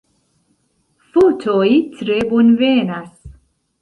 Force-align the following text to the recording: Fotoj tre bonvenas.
Fotoj 1.11 1.69
tre 1.99 2.17
bonvenas. 2.33 3.09